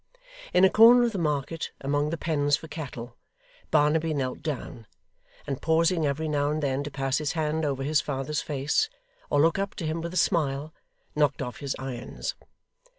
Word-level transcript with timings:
In 0.51 0.65
a 0.65 0.69
corner 0.71 1.03
of 1.03 1.11
the 1.11 1.19
market 1.19 1.69
among 1.79 2.09
the 2.09 2.17
pens 2.17 2.57
for 2.57 2.67
cattle, 2.67 3.15
Barnaby 3.69 4.15
knelt 4.15 4.41
down, 4.41 4.87
and 5.45 5.61
pausing 5.61 6.07
every 6.07 6.27
now 6.27 6.49
and 6.49 6.63
then 6.63 6.81
to 6.83 6.89
pass 6.89 7.19
his 7.19 7.33
hand 7.33 7.63
over 7.65 7.83
his 7.83 8.01
father's 8.01 8.41
face, 8.41 8.89
or 9.29 9.39
look 9.39 9.59
up 9.59 9.75
to 9.75 9.85
him 9.85 10.01
with 10.01 10.15
a 10.15 10.17
smile, 10.17 10.73
knocked 11.15 11.43
off 11.43 11.57
his 11.59 11.75
irons. 11.77 12.33